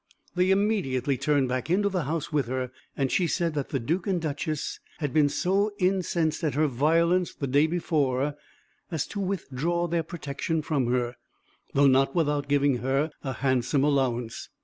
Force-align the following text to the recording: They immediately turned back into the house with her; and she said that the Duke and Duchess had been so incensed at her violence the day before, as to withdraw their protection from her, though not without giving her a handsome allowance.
They 0.33 0.49
immediately 0.49 1.15
turned 1.15 1.47
back 1.47 1.69
into 1.69 1.87
the 1.87 2.05
house 2.05 2.33
with 2.33 2.47
her; 2.47 2.71
and 2.97 3.11
she 3.11 3.27
said 3.27 3.53
that 3.53 3.69
the 3.69 3.79
Duke 3.79 4.07
and 4.07 4.19
Duchess 4.19 4.79
had 4.97 5.13
been 5.13 5.29
so 5.29 5.73
incensed 5.77 6.43
at 6.43 6.55
her 6.55 6.65
violence 6.65 7.35
the 7.35 7.45
day 7.45 7.67
before, 7.67 8.35
as 8.89 9.05
to 9.09 9.19
withdraw 9.19 9.85
their 9.87 10.01
protection 10.01 10.63
from 10.63 10.87
her, 10.87 11.17
though 11.75 11.85
not 11.85 12.15
without 12.15 12.47
giving 12.47 12.77
her 12.77 13.11
a 13.23 13.31
handsome 13.33 13.83
allowance. 13.83 14.49